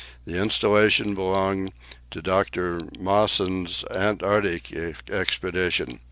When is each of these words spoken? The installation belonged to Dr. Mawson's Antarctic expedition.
The 0.25 0.41
installation 0.41 1.13
belonged 1.13 1.73
to 2.09 2.23
Dr. 2.23 2.81
Mawson's 2.97 3.85
Antarctic 3.91 4.73
expedition. 5.11 5.99